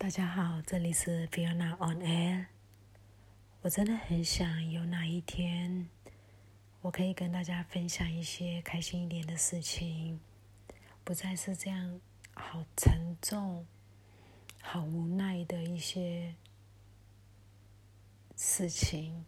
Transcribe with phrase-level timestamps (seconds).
[0.00, 2.46] 大家好，这里是 Fiona on Air。
[3.62, 5.88] 我真的很想有哪一天，
[6.82, 10.20] 我可以跟大家分享一些开心一点的事情，
[11.02, 12.00] 不再是这样
[12.34, 13.66] 好沉重、
[14.62, 16.36] 好无奈的一些
[18.36, 19.26] 事情。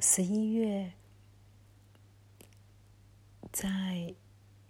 [0.00, 0.92] 十一月，
[3.50, 4.14] 在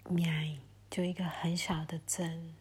[0.09, 2.55] 缅就一个很小的镇。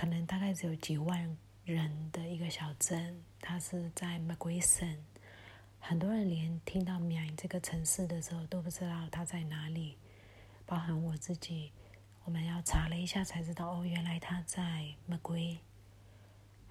[0.00, 5.04] 可能大概只有几万人的一个小镇，它是在 m c q u e e 省。
[5.78, 9.98] 很多人连听到缅这个城市的时候都不知道它在哪里，
[10.64, 11.70] 包含我自己。
[12.24, 14.62] 我们要查了一下才知道，哦，原来它在
[15.06, 15.58] m c q u e e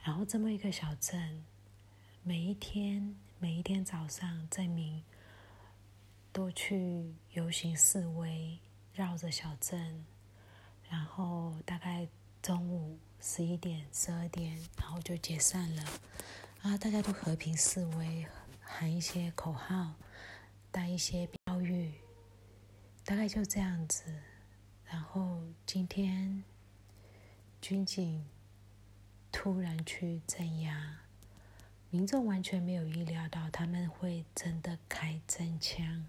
[0.04, 1.46] 然后这么一个小镇，
[2.23, 5.04] 每一天每一天早上，镇民
[6.32, 8.57] 都去游行示威，
[8.96, 10.04] 绕着小镇，
[10.90, 11.88] 然后大概。
[13.22, 15.84] 十一点、十二点，然后就解散了。
[16.62, 18.26] 啊，大家都和平示威，
[18.62, 19.93] 喊一些口号，
[20.71, 21.93] 带一些标语，
[23.04, 24.04] 大概就这样子。
[24.85, 26.43] 然后今天
[27.62, 28.26] 军警
[29.32, 30.99] 突然去镇压，
[31.90, 36.08] 民众完全没有意料到他们会真的开真枪，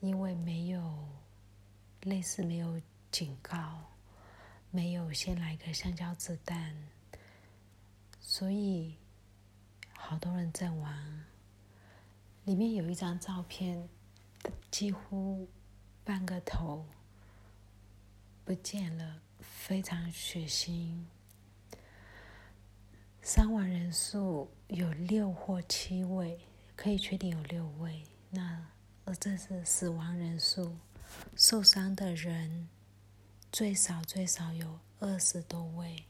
[0.00, 1.08] 因为没有
[2.02, 3.95] 类似没有警告。
[4.76, 6.76] 没有先来个香蕉子弹，
[8.20, 8.94] 所以
[9.94, 11.24] 好多人阵亡。
[12.44, 13.88] 里面有一张照片，
[14.70, 15.48] 几乎
[16.04, 16.84] 半个头
[18.44, 21.02] 不见了，非常血腥。
[23.22, 26.38] 伤亡人数有六或七位，
[26.76, 28.02] 可以确定有六位。
[28.28, 28.62] 那
[29.18, 30.76] 这是死亡人数，
[31.34, 32.68] 受伤的人。
[33.56, 36.04] 最少最少有二十多位。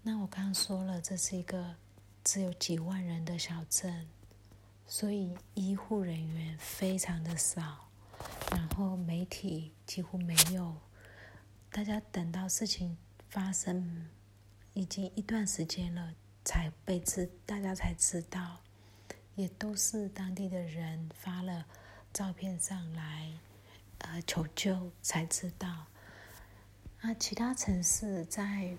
[0.00, 1.74] 那我刚刚说了，这是一个
[2.22, 4.08] 只有几万人的小镇，
[4.86, 7.88] 所以医护人员非常的少，
[8.52, 10.76] 然后媒体几乎没有。
[11.72, 12.96] 大家等到事情
[13.28, 14.08] 发生
[14.72, 18.60] 已经一段时间了，才被知，大家才知道，
[19.34, 21.66] 也都是当地的人发了
[22.12, 23.32] 照片上来，
[23.98, 25.86] 呃，求救才知道。
[27.04, 28.76] 那其他城市在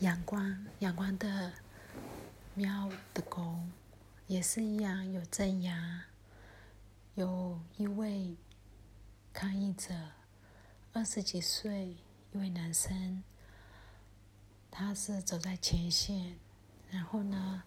[0.00, 1.54] 阳光，阳光的
[2.52, 3.72] 庙的宫
[4.26, 6.04] 也是一样有镇压，
[7.14, 8.36] 有一位
[9.32, 9.94] 抗议者，
[10.92, 11.96] 二十几岁
[12.32, 13.24] 一位男生，
[14.70, 16.38] 他是走在前线，
[16.90, 17.62] 然后呢，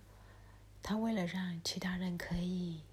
[0.84, 2.84] 他为了让其他人可以。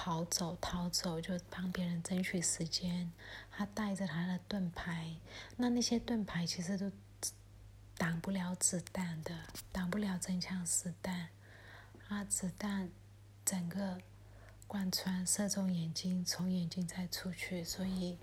[0.00, 3.10] 逃走，逃走，就帮别人争取时间。
[3.50, 5.16] 他带着他的盾牌，
[5.56, 6.92] 那那些盾牌其实都
[7.96, 9.34] 挡不了子弹的，
[9.72, 11.30] 挡不了真枪实弹。
[12.06, 12.88] 啊，子弹
[13.44, 14.00] 整个
[14.68, 18.16] 贯穿，射中眼睛，从眼睛再出去，所以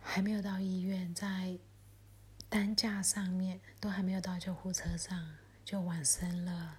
[0.00, 1.58] 还没有到医院，在
[2.48, 6.78] 担架上面，都还没有到救护车上，就往生了。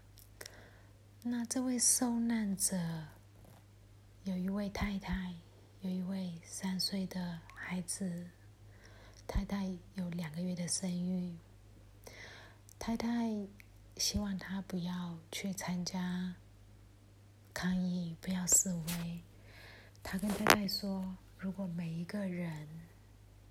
[1.21, 3.09] 那这位受难者。
[4.25, 5.35] 有一位太太，
[5.81, 8.25] 有一位三岁的孩子。
[9.27, 11.37] 太太有两个月的生育。
[12.79, 13.07] 太太
[13.97, 16.33] 希望他不要去参加
[17.53, 19.21] 抗议，不要示威。
[20.01, 22.67] 他跟太太说：“如果每一个人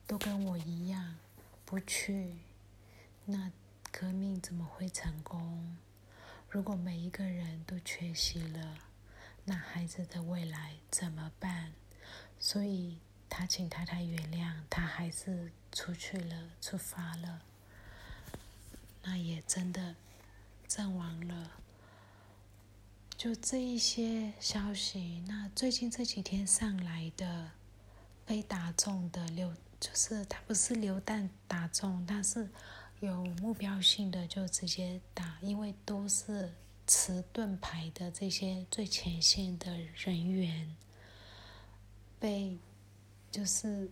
[0.09, 1.15] 都跟我一样
[1.65, 2.35] 不去，
[3.25, 3.49] 那
[3.93, 5.77] 革命怎么会成功？
[6.49, 8.77] 如果每一个人都缺席了。”
[9.47, 11.73] 那孩子的未来怎么办？
[12.39, 17.43] 所以他请太太原谅，他还是出去了，出发了。
[19.03, 19.95] 那也真的
[20.67, 21.51] 阵亡了。
[23.19, 27.51] 就这一些消息，那最近这几天上来的
[28.25, 32.49] 被打中的流，就是他不是流弹打中，他是
[33.01, 36.51] 有目标性的就直接打，因为都是。
[36.87, 40.77] 持盾牌的这些最前线的人员，
[42.21, 42.59] 被
[43.31, 43.91] 就是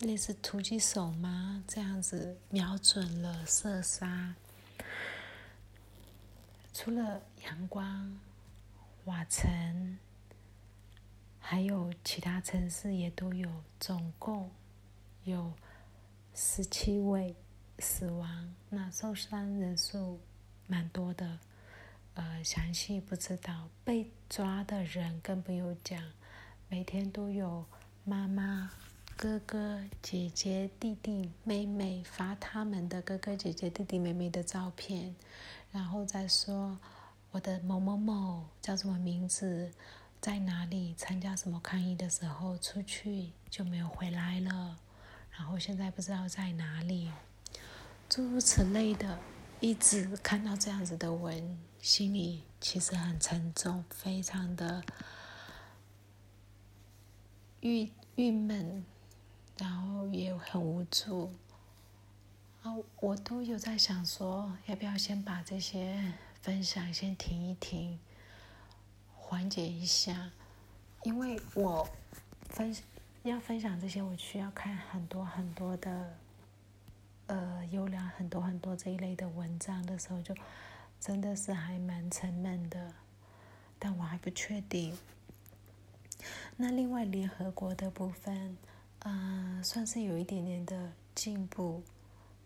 [0.00, 1.62] 类似突击手吗？
[1.68, 4.34] 这样子瞄准了射杀。
[6.72, 8.18] 除了阳光、
[9.04, 9.98] 瓦城，
[11.38, 14.50] 还有其他城市也都有，总共
[15.24, 15.52] 有
[16.34, 17.36] 十七位
[17.78, 20.18] 死亡，那受伤人数
[20.66, 21.38] 蛮多的。
[22.20, 25.98] 呃，详细不知道，被抓的人更不用讲，
[26.68, 27.64] 每天都有
[28.04, 28.72] 妈妈
[29.16, 35.16] 哥哥、姐姐、弟弟、妹妹发他们的哥哥、姐姐、弟弟、妹妹的照片，
[35.72, 36.78] 然后再说
[37.30, 39.72] 我的某某某叫什么名字，
[40.20, 44.76] 在哪里参加什么抗议的时候出去就没有回来了，
[45.30, 47.10] 然后现在不知道在哪里，
[48.10, 49.18] 诸如此类的，
[49.60, 54.82] 一直看到这样子的文，心里其实很沉重，非常的。
[57.60, 58.82] 郁郁闷，
[59.58, 61.30] 然后也很无助，
[62.62, 68.00] 啊，我都有在想说，要不要先把这些分享先停一停，
[69.14, 70.30] 缓解一下，
[71.02, 71.86] 因为我
[72.48, 72.74] 分
[73.24, 76.16] 要分享这些，我需要看很多很多的，
[77.30, 80.34] 呃，优良很多很多这一类的文章的时候，就
[80.98, 82.92] 真的是还蛮沉闷的，
[83.78, 84.98] 但我还不确定。
[86.56, 88.58] 那另外联合国的部分，
[88.98, 91.84] 呃，算是有一点点的进步，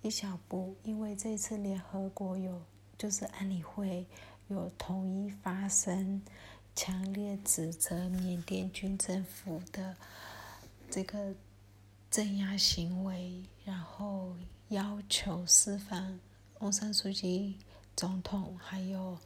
[0.02, 0.76] 一小步。
[0.82, 2.60] 因为这次联合国有，
[2.98, 4.04] 就是安理会
[4.48, 6.20] 有统一发声，
[6.76, 9.96] 强烈指责缅甸军政府的
[10.90, 11.34] 这个
[12.10, 14.36] 镇压行为，然后
[14.68, 16.18] 要求释放
[16.60, 17.58] 翁山书记
[17.96, 19.18] 总统还有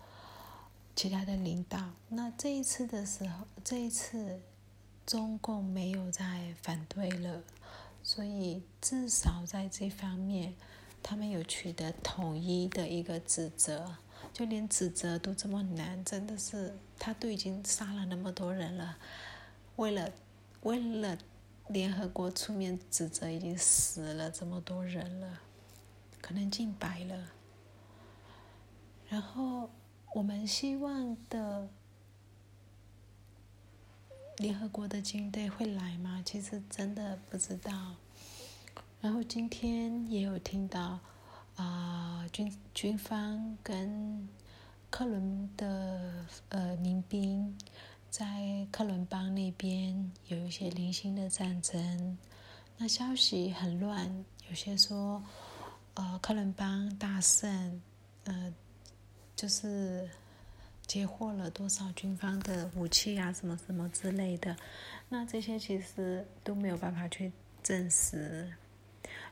[0.95, 1.91] 其他的领导。
[2.09, 4.41] 那这一次的时候，这一次。
[5.07, 7.43] 中共没有再反对了，
[8.03, 10.55] 所以至少在这方面，
[11.03, 13.97] 他们有取得统一的一个指责。
[14.35, 18.99] 就连指责都这么难，真的是他都已经杀了那么多人了，
[19.77, 20.13] 为了
[20.61, 21.17] 为了
[21.69, 25.41] 联合国出面指责，已经死了这么多人了，
[26.21, 27.33] 可能近百了。
[29.09, 29.71] 然后
[30.15, 31.69] 我们希望的。
[34.39, 36.23] 联合国的军队会来吗？
[36.25, 37.97] 其实真的不知道。
[39.01, 41.01] 然后今天也有听到，
[41.57, 44.29] 啊，军军方跟
[44.91, 47.59] 克伦的呃民兵
[48.11, 52.19] 在克伦邦那边有一些零星的战争。
[52.77, 55.23] 那消息很乱，有些说，
[55.95, 57.83] 呃，克伦邦大胜，
[58.25, 58.55] 呃，
[59.37, 60.09] 就是。
[60.87, 64.57] 截获了多少军方的武器啊，什么什么之类的，
[65.11, 67.31] 那这些其实都没有办法去
[67.63, 68.51] 证实。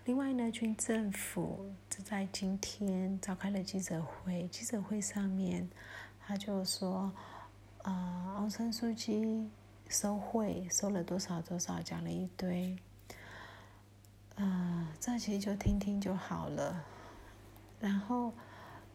[0.04, 5.66] 另外呢，军政府就在今天召开了记者会，记者会上面
[6.20, 7.10] 他就说，
[7.90, 9.48] 啊，昂森书记
[9.88, 12.76] 收贿收了多少多少，讲了一堆，
[14.34, 16.84] 啊，这其实就听听就好了，
[17.80, 18.32] 然后。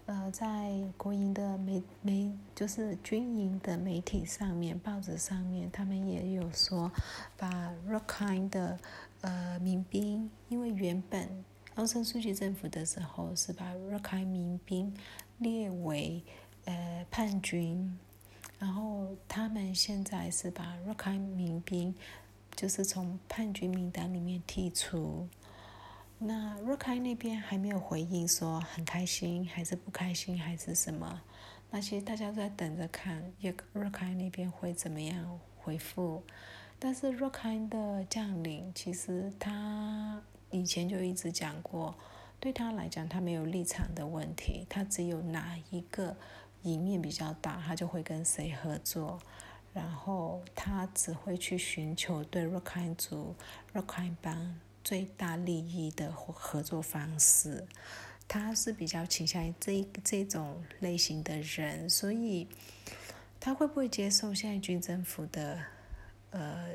[0.08, 6.92] 呃，在国营的媒媒就是军营的媒体上面，报纸上面，他们也有说，
[7.38, 8.78] 把 Rakhine 的
[9.22, 11.46] 呃民兵，因为原本
[11.76, 14.94] 奥森书记政府的时候是把 Rakhine 民兵
[15.38, 16.24] 列为
[16.66, 17.98] 呃叛军，
[18.62, 21.96] 然后他们现在是把若开民兵
[22.56, 25.28] 就是从叛军名单里面剔除。
[26.20, 31.24] 那若开那边还没有回应，说很开心还是不开心还是什么？
[31.72, 36.22] 那其实大家都在等着看，也若开那边会怎么样回复。
[36.78, 40.22] 但是若开的将领其实他
[40.52, 41.96] 以前就一直讲过，
[42.40, 46.16] 对他来讲他没有立场的问题，他只有哪一个
[46.64, 49.20] 赢面比较大，他就会跟谁合作，
[49.74, 53.36] 然后他只会去寻求对若开族、
[53.74, 54.60] 若开邦。
[54.84, 57.68] 最大利益的合作方式，
[58.28, 62.48] 他是比较倾向于这这种类型的人，所以
[63.40, 65.64] 他会不会接受现在军政府的
[66.32, 66.68] 呃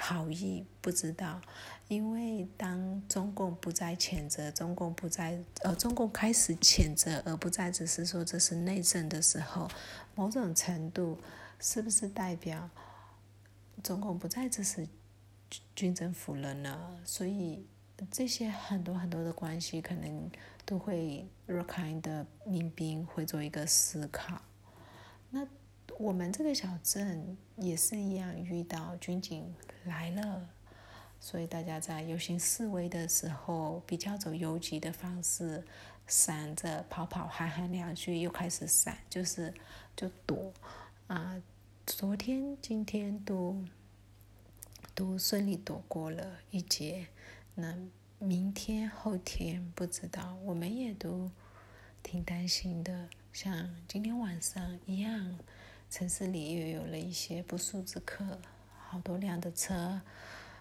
[0.00, 0.64] 好意？
[0.80, 1.40] 不知道，
[1.88, 9.68] 因为当中共不再谴责，中共不再呃中共开始谴责，而不再只是说这是内政的时候，
[10.14, 11.18] 某种程度
[11.60, 12.68] 是不是代表
[13.82, 14.88] 中共不再支持？
[15.74, 17.66] 军政府了呢，所以
[18.10, 20.30] 这些很多很多的关系，可能
[20.64, 24.40] 都会若开的民兵会做一个思考。
[25.30, 25.46] 那
[25.98, 29.54] 我们这个小镇也是一样，遇到军警
[29.84, 30.48] 来了，
[31.20, 35.64] 所以大家在游行示威的时候，比较走游击的方式，
[36.06, 39.52] 闪着跑跑喊喊两句，又开始闪，就是
[39.96, 40.52] 就躲
[41.06, 41.42] 啊。
[41.86, 43.64] 昨天、今天都。
[44.92, 47.06] 都顺利躲过了一劫，
[47.54, 47.74] 那
[48.18, 51.30] 明天后天不知道，我们也都
[52.02, 53.08] 挺担心的。
[53.32, 55.38] 像今天晚上一样，
[55.90, 58.38] 城市里又有了一些不速之客，
[58.78, 60.00] 好多辆的车，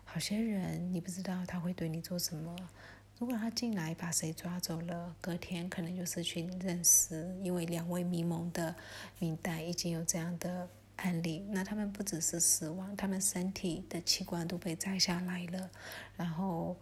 [0.03, 2.55] 好些人你不知道他会对你做什么。
[3.19, 8.75] 如果他进来把谁抓走了，隔天可能就失去认识，因为两位迷蒙的
[9.19, 11.45] 明代已经有这样的案例。
[11.49, 15.69] 那他们不只是死亡，他们身体的器官都被摘下来了，
[16.17, 16.75] 然后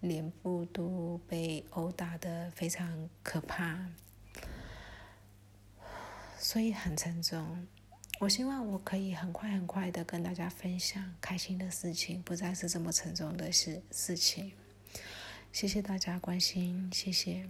[0.00, 3.78] 脸部都被殴打的非常可怕，
[6.38, 7.66] 所以很沉重。
[8.20, 14.52] 我希望我可以很快很快的跟大家分享开心的事情，不再是这么沉重的事事情。
[15.52, 17.46] 谢谢大家关心，谢谢。